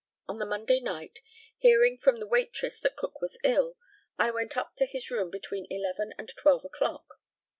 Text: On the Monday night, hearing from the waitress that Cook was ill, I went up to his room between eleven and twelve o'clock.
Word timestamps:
On 0.27 0.39
the 0.39 0.47
Monday 0.47 0.79
night, 0.79 1.19
hearing 1.59 1.95
from 1.95 2.19
the 2.19 2.25
waitress 2.25 2.79
that 2.79 2.95
Cook 2.95 3.21
was 3.21 3.37
ill, 3.43 3.77
I 4.17 4.31
went 4.31 4.57
up 4.57 4.73
to 4.77 4.87
his 4.87 5.11
room 5.11 5.29
between 5.29 5.67
eleven 5.69 6.15
and 6.17 6.27
twelve 6.27 6.65
o'clock. 6.65 7.19